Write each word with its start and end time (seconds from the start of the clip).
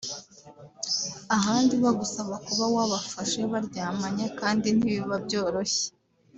ahandi 1.37 1.73
bagusaba 1.83 2.35
kuba 2.45 2.65
wabafashe 2.75 3.41
baryamanye 3.51 4.25
kandi 4.39 4.67
ntibiba 4.77 5.15
byoroshye 5.25 5.85